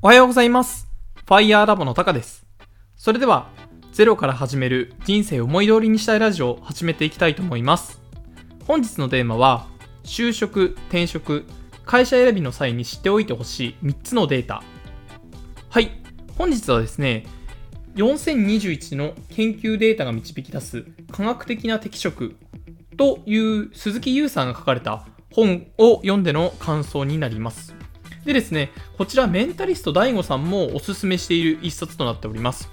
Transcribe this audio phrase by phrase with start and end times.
[0.00, 0.86] おはようございます。
[1.26, 2.46] ファイヤーラボのタカです。
[2.94, 3.50] それでは、
[3.90, 8.00] ゼロから始める人生を思い通りにしたいラジオを始めていきたいと思います。
[8.64, 9.66] 本日のテーマは、
[10.04, 11.46] 就職、転職、
[11.84, 14.62] 会社選びの際に知っておいてほしい3つのデータ。
[15.68, 15.90] はい、
[16.36, 17.26] 本日はですね、
[17.96, 22.36] 4021の研究データが導き出す科学的な適職
[22.96, 27.74] という鈴木優さんが書かれた本を読んでの感想になります。
[28.28, 32.70] でですね、こちらメンタリスト DAIGO さんもおすすめしている一冊となっております。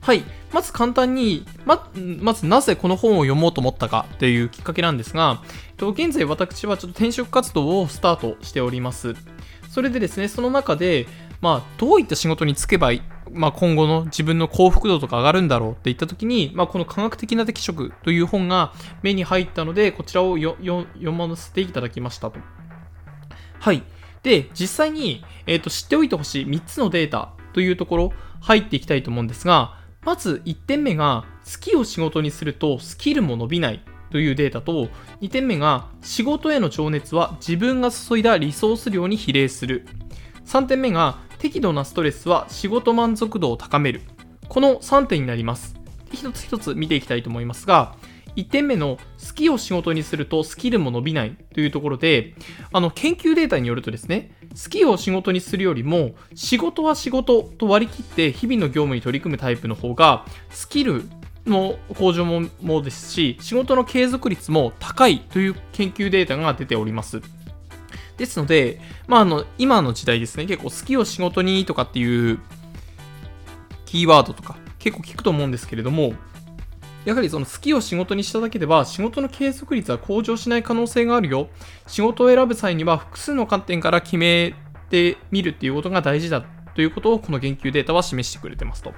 [0.00, 0.24] はい。
[0.52, 9.14] まず簡単に、ま、まずなぜこの本を読もうと思ったかというきっかけなんですが、えっと現在私はちょっと転職活動をスタートしております。
[9.68, 11.06] それでですね、その中で、
[11.40, 22.40] まあ、どういった仕事に就けばいい、まあ、今後の自分の幸福度とか上がるんだろうって言った時に、まあ、この科学的な適職という本が目に入ったので、こちらを読ませていただきましたと。
[23.60, 23.84] はい。
[24.22, 33.82] で、実際に、えっ、と、知っておいてほしい3つのデータというところ、入っていきたいと思うんですが、まず1点目が、好きを仕事にするとスキルも伸びない
[34.12, 34.88] というデータと、
[35.20, 39.86] 2点目が、仕事への情熱は自分が注いだリソース量に比例する。
[40.46, 44.02] 3点目が、適度なストレスは仕事満足度を高める。
[44.48, 45.74] この3点になります。
[46.12, 47.94] 一つ一つ見ていきたいと思いますが、
[48.36, 52.34] 1点目の好きを仕事にするとスキルも伸びないというところで、
[52.72, 61.04] あの研究データによるとですね、好きを仕事にするよりも、仕事は仕事と割り切って日々の業務に取り組むタイプの方が、スキル
[61.46, 67.20] の向上もですし、仕事の継続率も高いという研究データが出ております。
[68.16, 72.38] ですので、まあ、あの今の時代ですね、結構好きを仕事にとかっていう
[73.86, 76.12] キーワードとか結構聞くと思うんですけれども、
[77.04, 81.48] やはりその好きを仕事にしただけでは仕事の継続率は向上しない可能性があるよ。
[81.86, 84.54] 仕事を選ぶ際には複数の観点から決め
[84.90, 88.92] てみるっていうことが大事だということをこの研究データは示してくれてますと。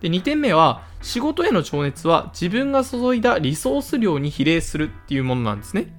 [0.00, 5.92] で、2点目は仕事への情熱は自分が注いだリソース量に比例するっていうものなんですね。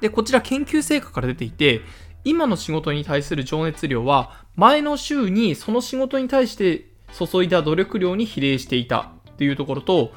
[0.00, 1.82] で、こちら研究成果から出ていて、
[2.24, 10.12] 今の仕事に対する情熱量は前の週にその仕事に対して注いだ努力量に比例していたっていうところと、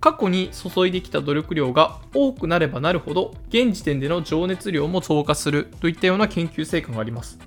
[0.00, 7.38] 過去に注いできた努力量が多くなればなるほど、現時点での情熱量も増加するといったような研究成果があります。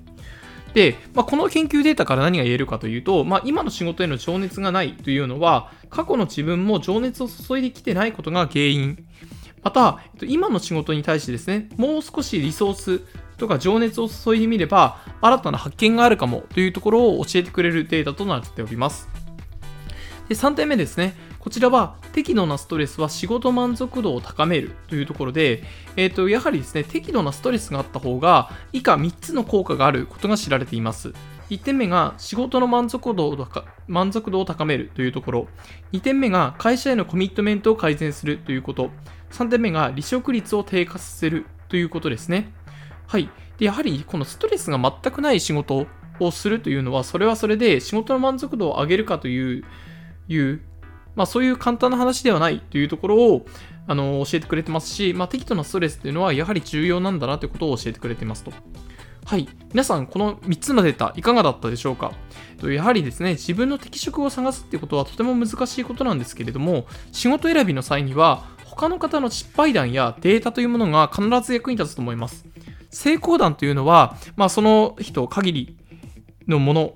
[0.72, 9.06] で、まあ、この研究データから何が言えるかというと、まあ、今の仕事への情熱がないというのは、過去の自分も情熱を注いできてないことが原因。
[9.62, 13.00] また、今の仕事に対してですね、もう少しリソース
[13.36, 19.15] とか情熱を注いでみれば、新たな発見があるかもというところを教えてくれるデータとなっております。
[20.28, 21.14] で、3点目ですね。
[21.38, 25.62] こちらは適度なストレスは仕事満足度を高めるというところで、
[25.96, 31.12] えー、とやはりですね、適度なストレスがあった方が以下3つの効果があることが知られています。
[31.50, 33.48] 1点目が仕事の満足度を
[33.86, 35.48] 満足度を高めるというところ。
[35.92, 38.90] 2点目が会社へのコミットメントを改善するということ。
[39.30, 42.52] 3点目が離職率を低下させるということですね。
[43.06, 43.30] はい。
[43.58, 45.86] で、やはりこのストレスが全くない仕事
[46.18, 49.64] をするというのは、それはそれで仕事の満足度を上げるかという、
[50.28, 50.60] いう
[51.16, 53.46] まあ、そういう簡単な話ではないというところを
[53.88, 58.52] あの教えてくれてますし、まあ、適度なストレスというのはやはり重要なんだなということを教えてくれてますと。
[59.24, 59.48] はい。
[59.70, 62.12] 皆さん、この3つのデータ、いかがだったでしょうか？
[62.62, 72.46] やはりですね、自分の適職を探すっていうことはとても難しいことなんですけれども、仕事選びの際には、他の方の失敗談やデータというものが必ず役に立つと思います。
[72.90, 75.76] 成功談というのは、まあ、その人限り
[76.46, 76.94] のもの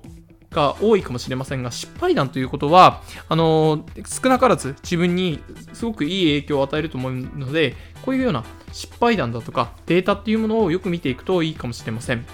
[0.51, 5.41] が多いかもしれませんが、失敗談ということは、あの少なからず自分に
[5.73, 12.25] すごくいい影響を与えると思うので、こういうような失敗談だとかデータっていうものをよく見ていくといいかもしれません。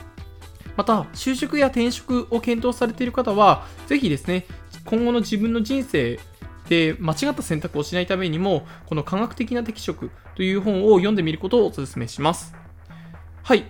[0.75, 4.45] また、就職や転職を検討されている方は、ぜひですね、
[4.85, 6.19] 今後の自分の人生
[6.69, 12.53] で間違った選択をしないためにも、この科学的な適職という本を読んでみることをお勧めします。
[13.43, 13.65] はい。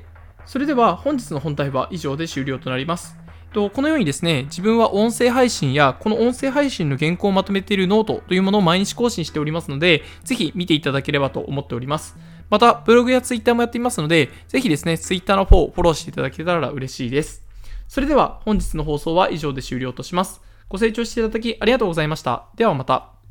[0.45, 3.17] それでは本日の本題は以上で終了となります。
[3.57, 12.15] とこのようにですね、自分は音声配信や、この音声配信の原稿をまとめているノートというものを毎日更新しておりますので、ぜひ見ていただければと思っております。
[12.51, 17.41] また、ブログやツイッターもやっていますので、ぜひですね、ツイッターの方をフォローしていただけたら嬉しいです。
[17.87, 20.39] それでは、本日の放送は以上で終了とします。
[20.69, 22.45] ご清聴していただきありがとうございました。
[22.57, 23.16] ではまた。